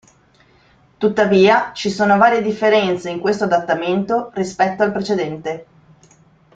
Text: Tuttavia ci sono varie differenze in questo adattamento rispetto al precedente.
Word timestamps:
Tuttavia 0.97 1.73
ci 1.75 1.91
sono 1.91 2.17
varie 2.17 2.41
differenze 2.41 3.11
in 3.11 3.19
questo 3.19 3.43
adattamento 3.43 4.31
rispetto 4.33 4.81
al 4.81 4.91
precedente. 4.91 5.65